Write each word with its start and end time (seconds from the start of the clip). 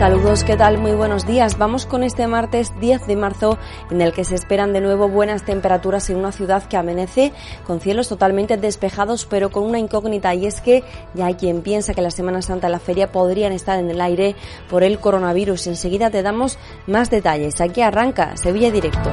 Saludos, 0.00 0.44
¿qué 0.44 0.56
tal? 0.56 0.78
Muy 0.78 0.92
buenos 0.92 1.26
días. 1.26 1.58
Vamos 1.58 1.84
con 1.84 2.02
este 2.02 2.26
martes 2.26 2.72
10 2.80 3.06
de 3.06 3.16
marzo 3.16 3.58
en 3.90 4.00
el 4.00 4.14
que 4.14 4.24
se 4.24 4.34
esperan 4.34 4.72
de 4.72 4.80
nuevo 4.80 5.10
buenas 5.10 5.44
temperaturas 5.44 6.08
en 6.08 6.16
una 6.16 6.32
ciudad 6.32 6.62
que 6.66 6.78
amanece 6.78 7.34
con 7.66 7.80
cielos 7.80 8.08
totalmente 8.08 8.56
despejados 8.56 9.26
pero 9.26 9.50
con 9.50 9.64
una 9.64 9.78
incógnita 9.78 10.34
y 10.34 10.46
es 10.46 10.62
que 10.62 10.84
ya 11.12 11.26
hay 11.26 11.34
quien 11.34 11.60
piensa 11.60 11.92
que 11.92 12.00
la 12.00 12.10
Semana 12.10 12.40
Santa 12.40 12.68
y 12.68 12.70
la 12.70 12.78
feria 12.78 13.12
podrían 13.12 13.52
estar 13.52 13.78
en 13.78 13.90
el 13.90 14.00
aire 14.00 14.36
por 14.70 14.84
el 14.84 14.98
coronavirus. 15.00 15.66
Enseguida 15.66 16.08
te 16.08 16.22
damos 16.22 16.58
más 16.86 17.10
detalles. 17.10 17.60
Aquí 17.60 17.82
arranca 17.82 18.38
Sevilla 18.38 18.70
Directo. 18.70 19.10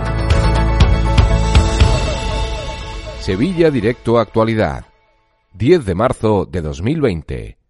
Sevilla 3.20 3.72
Directo 3.72 4.20
Actualidad. 4.20 4.86
10 5.52 5.86
de 5.86 5.96
marzo 5.96 6.46
de 6.46 6.62
2020. 6.62 7.67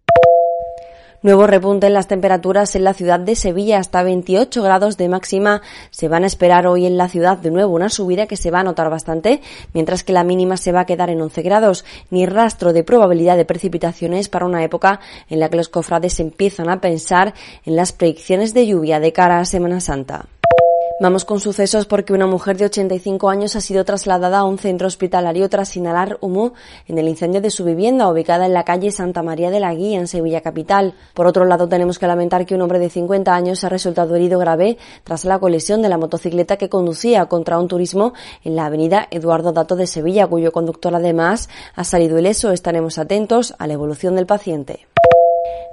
Nuevo 1.20 1.48
repunte 1.48 1.88
en 1.88 1.94
las 1.94 2.06
temperaturas 2.06 2.76
en 2.76 2.84
la 2.84 2.94
ciudad 2.94 3.18
de 3.18 3.34
Sevilla 3.34 3.78
hasta 3.78 4.04
28 4.04 4.62
grados 4.62 4.96
de 4.96 5.08
máxima. 5.08 5.62
Se 5.90 6.06
van 6.06 6.22
a 6.22 6.28
esperar 6.28 6.68
hoy 6.68 6.86
en 6.86 6.96
la 6.96 7.08
ciudad 7.08 7.36
de 7.38 7.50
nuevo 7.50 7.74
una 7.74 7.88
subida 7.88 8.26
que 8.26 8.36
se 8.36 8.52
va 8.52 8.60
a 8.60 8.62
notar 8.62 8.88
bastante, 8.88 9.40
mientras 9.74 10.04
que 10.04 10.12
la 10.12 10.22
mínima 10.22 10.56
se 10.56 10.70
va 10.70 10.80
a 10.80 10.86
quedar 10.86 11.10
en 11.10 11.20
11 11.20 11.42
grados. 11.42 11.84
Ni 12.10 12.24
rastro 12.24 12.72
de 12.72 12.84
probabilidad 12.84 13.36
de 13.36 13.44
precipitaciones 13.44 14.28
para 14.28 14.46
una 14.46 14.62
época 14.62 15.00
en 15.28 15.40
la 15.40 15.48
que 15.48 15.56
los 15.56 15.68
cofrades 15.68 16.20
empiezan 16.20 16.70
a 16.70 16.80
pensar 16.80 17.34
en 17.64 17.74
las 17.74 17.90
predicciones 17.90 18.54
de 18.54 18.68
lluvia 18.68 19.00
de 19.00 19.12
cara 19.12 19.40
a 19.40 19.44
Semana 19.44 19.80
Santa. 19.80 20.26
Vamos 21.00 21.24
con 21.24 21.38
sucesos 21.38 21.86
porque 21.86 22.12
una 22.12 22.26
mujer 22.26 22.56
de 22.56 22.64
85 22.64 23.30
años 23.30 23.54
ha 23.54 23.60
sido 23.60 23.84
trasladada 23.84 24.38
a 24.40 24.44
un 24.44 24.58
centro 24.58 24.88
hospitalario 24.88 25.48
tras 25.48 25.76
inhalar 25.76 26.18
humo 26.20 26.54
en 26.88 26.98
el 26.98 27.06
incendio 27.06 27.40
de 27.40 27.52
su 27.52 27.64
vivienda 27.64 28.10
ubicada 28.10 28.46
en 28.46 28.52
la 28.52 28.64
calle 28.64 28.90
Santa 28.90 29.22
María 29.22 29.52
de 29.52 29.60
la 29.60 29.72
Guía 29.72 30.00
en 30.00 30.08
Sevilla 30.08 30.40
capital. 30.40 30.94
Por 31.14 31.28
otro 31.28 31.44
lado, 31.44 31.68
tenemos 31.68 32.00
que 32.00 32.08
lamentar 32.08 32.46
que 32.46 32.56
un 32.56 32.62
hombre 32.62 32.80
de 32.80 32.90
50 32.90 33.32
años 33.32 33.62
ha 33.62 33.68
resultado 33.68 34.16
herido 34.16 34.40
grave 34.40 34.76
tras 35.04 35.24
la 35.24 35.38
colisión 35.38 35.82
de 35.82 35.88
la 35.88 35.98
motocicleta 35.98 36.56
que 36.56 36.68
conducía 36.68 37.26
contra 37.26 37.60
un 37.60 37.68
turismo 37.68 38.12
en 38.42 38.56
la 38.56 38.66
avenida 38.66 39.06
Eduardo 39.12 39.52
Dato 39.52 39.76
de 39.76 39.86
Sevilla, 39.86 40.26
cuyo 40.26 40.50
conductor 40.50 40.96
además 40.96 41.48
ha 41.76 41.84
salido 41.84 42.18
ileso. 42.18 42.50
Estaremos 42.50 42.98
atentos 42.98 43.54
a 43.60 43.68
la 43.68 43.74
evolución 43.74 44.16
del 44.16 44.26
paciente. 44.26 44.88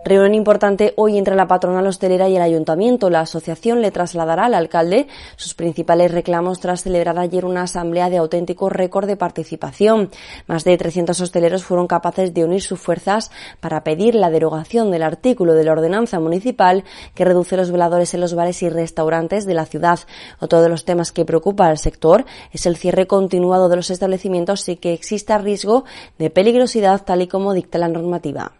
Reunión 0.08 0.36
importante 0.36 0.94
hoy 0.98 1.18
entre 1.18 1.36
la 1.36 1.48
patronal 1.48 1.88
hostelera 1.88 2.30
y 2.30 2.36
el 2.36 2.44
ayuntamiento. 2.44 3.10
La 3.10 3.22
asociación 3.22 3.82
le 3.82 3.90
trasladará 3.90 4.46
al 4.46 4.54
alcalde 4.54 5.08
sus 5.36 5.56
principales 5.56 6.12
reclamos 6.12 6.60
tras 6.60 6.84
celebrar 6.84 7.18
ayer 7.18 7.44
una 7.44 7.64
asamblea 7.64 8.12
de 8.12 8.18
auténtico 8.18 8.70
récord 8.70 9.08
de 9.08 9.18
participación. 9.18 10.12
Más 10.46 10.64
de 10.64 10.78
300 10.78 11.20
hosteleros 11.20 11.64
fueron 11.64 11.88
capaces 11.88 12.36
de 12.36 12.44
unir 12.44 12.62
sus 12.62 12.80
fuerzas 12.80 13.32
para 13.60 13.84
pedir 13.84 14.14
la 14.14 14.30
derogación 14.30 14.92
del 14.92 15.02
artículo 15.02 15.56
de 15.56 15.64
la 15.64 15.72
ordenanza 15.72 16.20
municipal 16.20 16.84
que 17.16 17.26
reduce 17.26 17.58
los 17.58 17.72
veladores 17.72 18.14
en 18.14 18.22
los 18.22 18.36
bares 18.36 18.62
y 18.62 18.70
restaurantes 18.70 19.48
de 19.48 19.56
la 19.56 19.66
ciudad. 19.66 20.02
Otro 20.40 20.62
de 20.62 20.70
los 20.70 20.86
temas 20.86 21.12
que 21.12 21.26
preocupa 21.26 21.66
al 21.66 21.80
sector 21.80 22.26
es 22.52 22.68
el 22.68 22.78
cierre 22.78 23.08
continuado 23.08 23.70
de 23.70 23.78
los 23.78 23.90
establecimientos 23.90 24.70
y 24.70 24.76
que 24.76 24.94
exista 24.94 25.40
riesgo 25.40 25.84
de 26.20 26.30
peligrosidad 26.30 27.04
tal 27.04 27.24
y 27.24 27.28
como 27.28 27.56
dicta 27.56 27.80
la 27.80 27.88
normativa. 27.88 28.52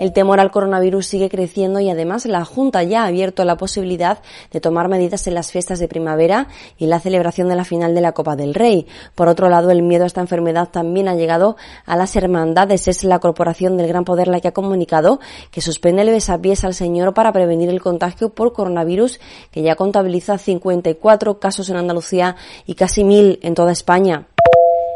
El 0.00 0.14
temor 0.14 0.40
al 0.40 0.50
coronavirus 0.50 1.06
sigue 1.06 1.28
creciendo 1.28 1.78
y 1.78 1.90
además 1.90 2.24
la 2.24 2.46
Junta 2.46 2.82
ya 2.82 3.02
ha 3.02 3.06
abierto 3.08 3.44
la 3.44 3.58
posibilidad 3.58 4.20
de 4.50 4.58
tomar 4.58 4.88
medidas 4.88 5.26
en 5.26 5.34
las 5.34 5.52
fiestas 5.52 5.78
de 5.78 5.88
primavera 5.88 6.48
y 6.78 6.86
la 6.86 7.00
celebración 7.00 7.50
de 7.50 7.54
la 7.54 7.64
final 7.64 7.94
de 7.94 8.00
la 8.00 8.12
Copa 8.12 8.34
del 8.34 8.54
Rey. 8.54 8.86
Por 9.14 9.28
otro 9.28 9.50
lado, 9.50 9.70
el 9.70 9.82
miedo 9.82 10.04
a 10.04 10.06
esta 10.06 10.22
enfermedad 10.22 10.70
también 10.70 11.06
ha 11.06 11.16
llegado 11.16 11.58
a 11.84 11.96
las 11.96 12.16
hermandades. 12.16 12.88
Es 12.88 13.04
la 13.04 13.18
Corporación 13.18 13.76
del 13.76 13.88
Gran 13.88 14.06
Poder 14.06 14.28
la 14.28 14.40
que 14.40 14.48
ha 14.48 14.52
comunicado 14.52 15.20
que 15.50 15.60
suspende 15.60 16.00
el 16.00 16.08
besapiés 16.08 16.64
al 16.64 16.72
Señor 16.72 17.12
para 17.12 17.30
prevenir 17.30 17.68
el 17.68 17.82
contagio 17.82 18.30
por 18.30 18.54
coronavirus, 18.54 19.20
que 19.50 19.60
ya 19.60 19.76
contabiliza 19.76 20.38
54 20.38 21.38
casos 21.38 21.68
en 21.68 21.76
Andalucía 21.76 22.36
y 22.64 22.72
casi 22.72 23.04
mil 23.04 23.38
en 23.42 23.54
toda 23.54 23.72
España. 23.72 24.29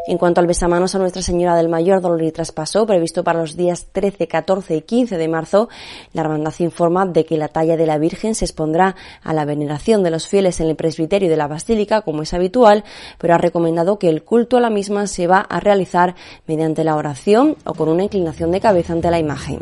En 0.07 0.19
cuanto 0.19 0.39
al 0.39 0.45
besamanos 0.45 0.93
a 0.93 0.99
Nuestra 0.99 1.23
Señora 1.23 1.55
del 1.55 1.67
Mayor 1.67 1.99
Dolor 1.99 2.21
y 2.21 2.31
Traspaso, 2.31 2.85
previsto 2.85 3.23
para 3.23 3.39
los 3.39 3.57
días 3.57 3.87
13, 3.91 4.27
14 4.27 4.75
y 4.75 4.81
15 4.81 5.17
de 5.17 5.27
marzo, 5.27 5.67
la 6.13 6.21
hermandad 6.21 6.53
informa 6.59 7.07
de 7.07 7.25
que 7.25 7.37
la 7.37 7.47
talla 7.47 7.75
de 7.75 7.87
la 7.87 7.97
Virgen 7.97 8.35
se 8.35 8.45
expondrá 8.45 8.95
a 9.23 9.33
la 9.33 9.45
veneración 9.45 10.03
de 10.03 10.11
los 10.11 10.27
fieles 10.27 10.59
en 10.59 10.67
el 10.67 10.75
presbiterio 10.75 11.27
de 11.27 11.37
la 11.37 11.47
Basílica, 11.47 12.01
como 12.01 12.21
es 12.21 12.35
habitual, 12.35 12.83
pero 13.17 13.33
ha 13.33 13.39
recomendado 13.39 13.97
que 13.97 14.09
el 14.09 14.23
culto 14.23 14.57
a 14.57 14.61
la 14.61 14.69
misma 14.69 15.07
se 15.07 15.25
va 15.25 15.39
a 15.39 15.59
realizar 15.59 16.13
mediante 16.45 16.83
la 16.83 16.95
oración 16.95 17.55
o 17.65 17.73
con 17.73 17.89
una 17.89 18.03
inclinación 18.03 18.51
de 18.51 18.61
cabeza 18.61 18.93
ante 18.93 19.09
la 19.09 19.17
imagen. 19.17 19.57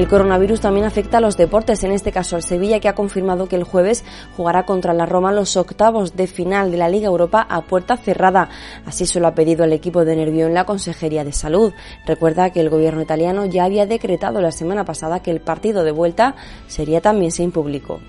El 0.00 0.08
coronavirus 0.08 0.62
también 0.62 0.86
afecta 0.86 1.18
a 1.18 1.20
los 1.20 1.36
deportes, 1.36 1.84
en 1.84 1.92
este 1.92 2.10
caso 2.10 2.34
al 2.34 2.42
Sevilla, 2.42 2.80
que 2.80 2.88
ha 2.88 2.94
confirmado 2.94 3.48
que 3.48 3.56
el 3.56 3.64
jueves 3.64 4.02
jugará 4.34 4.64
contra 4.64 4.94
la 4.94 5.04
Roma 5.04 5.30
los 5.30 5.58
octavos 5.58 6.16
de 6.16 6.26
final 6.26 6.70
de 6.70 6.78
la 6.78 6.88
Liga 6.88 7.08
Europa 7.08 7.46
a 7.46 7.60
puerta 7.60 7.98
cerrada. 7.98 8.48
Así 8.86 9.04
se 9.04 9.20
lo 9.20 9.26
ha 9.26 9.34
pedido 9.34 9.62
el 9.62 9.74
equipo 9.74 10.06
de 10.06 10.16
Nervión 10.16 10.54
la 10.54 10.64
Consejería 10.64 11.22
de 11.22 11.34
Salud. 11.34 11.74
Recuerda 12.06 12.48
que 12.48 12.60
el 12.60 12.70
gobierno 12.70 13.02
italiano 13.02 13.44
ya 13.44 13.64
había 13.64 13.84
decretado 13.84 14.40
la 14.40 14.52
semana 14.52 14.86
pasada 14.86 15.20
que 15.20 15.32
el 15.32 15.42
partido 15.42 15.84
de 15.84 15.92
vuelta 15.92 16.34
sería 16.66 17.02
también 17.02 17.30
sin 17.30 17.52
público. 17.52 18.00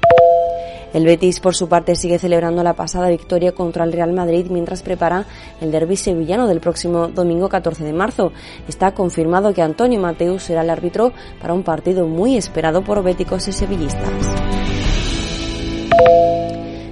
El 0.93 1.05
Betis, 1.05 1.39
por 1.39 1.55
su 1.55 1.69
parte, 1.69 1.95
sigue 1.95 2.19
celebrando 2.19 2.63
la 2.63 2.73
pasada 2.73 3.09
victoria 3.09 3.53
contra 3.53 3.83
el 3.83 3.93
Real 3.93 4.11
Madrid 4.13 4.47
mientras 4.49 4.81
prepara 4.83 5.25
el 5.61 5.71
derby 5.71 5.95
sevillano 5.95 6.47
del 6.47 6.59
próximo 6.59 7.07
domingo 7.07 7.49
14 7.49 7.83
de 7.83 7.93
marzo. 7.93 8.33
Está 8.67 8.93
confirmado 8.93 9.53
que 9.53 9.61
Antonio 9.61 9.99
Mateus 9.99 10.43
será 10.43 10.61
el 10.61 10.69
árbitro 10.69 11.13
para 11.41 11.53
un 11.53 11.63
partido 11.63 12.07
muy 12.07 12.35
esperado 12.35 12.83
por 12.83 13.01
béticos 13.03 13.47
y 13.47 13.53
sevillistas. 13.53 14.09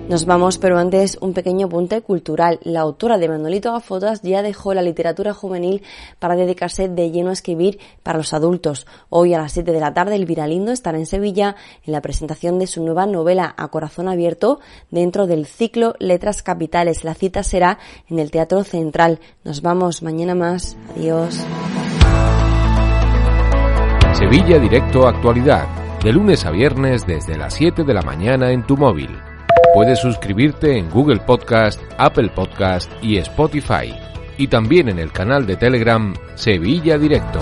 Nos 0.09 0.25
vamos, 0.25 0.57
pero 0.57 0.79
antes 0.79 1.19
un 1.21 1.33
pequeño 1.33 1.67
apunte 1.67 2.01
cultural. 2.01 2.59
La 2.63 2.79
autora 2.79 3.19
de 3.19 3.29
Manolito 3.29 3.71
Gafotas 3.71 4.23
ya 4.23 4.41
dejó 4.41 4.73
la 4.73 4.81
literatura 4.81 5.35
juvenil 5.35 5.83
para 6.17 6.35
dedicarse 6.35 6.89
de 6.89 7.11
lleno 7.11 7.29
a 7.29 7.33
escribir 7.33 7.77
para 8.01 8.17
los 8.17 8.33
adultos. 8.33 8.87
Hoy 9.09 9.35
a 9.35 9.37
las 9.37 9.51
7 9.51 9.71
de 9.71 9.79
la 9.79 9.93
tarde 9.93 10.15
el 10.15 10.25
Viralindo 10.25 10.71
estará 10.71 10.97
en 10.97 11.05
Sevilla 11.05 11.55
en 11.85 11.93
la 11.93 12.01
presentación 12.01 12.57
de 12.57 12.65
su 12.65 12.83
nueva 12.83 13.05
novela 13.05 13.53
A 13.55 13.67
Corazón 13.67 14.07
Abierto 14.07 14.61
dentro 14.89 15.27
del 15.27 15.45
ciclo 15.45 15.93
Letras 15.99 16.41
Capitales. 16.41 17.03
La 17.03 17.13
cita 17.13 17.43
será 17.43 17.77
en 18.09 18.17
el 18.17 18.31
Teatro 18.31 18.63
Central. 18.63 19.19
Nos 19.43 19.61
vamos 19.61 20.01
mañana 20.01 20.33
más. 20.33 20.75
Adiós. 20.97 21.45
Sevilla 24.13 24.57
Directo 24.57 25.07
Actualidad. 25.07 25.67
De 26.03 26.11
lunes 26.11 26.47
a 26.47 26.49
viernes 26.49 27.05
desde 27.05 27.37
las 27.37 27.53
7 27.53 27.83
de 27.83 27.93
la 27.93 28.01
mañana 28.01 28.51
en 28.51 28.65
tu 28.65 28.75
móvil. 28.75 29.28
Puedes 29.73 29.99
suscribirte 29.99 30.77
en 30.77 30.89
Google 30.89 31.19
Podcast, 31.19 31.79
Apple 31.97 32.29
Podcast 32.29 32.91
y 33.03 33.17
Spotify. 33.17 33.93
Y 34.37 34.47
también 34.47 34.89
en 34.89 34.97
el 34.97 35.11
canal 35.11 35.45
de 35.45 35.57
Telegram 35.57 36.15
Sevilla 36.35 36.97
Directo. 36.97 37.39